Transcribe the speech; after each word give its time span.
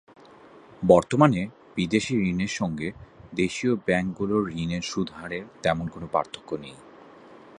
বর্তমানে 0.83 1.41
বিদেশি 1.75 2.13
ঋণের 2.23 2.51
সঙ্গে 2.51 2.87
দেশীয় 3.35 3.73
ব্যাংকগুলোর 3.87 4.43
ঋণের 4.55 4.81
সুদহারের 4.81 5.43
তেমন 5.63 5.85
কোনো 5.87 6.07
পার্থক্য 6.11 6.49
নেই। 6.55 6.77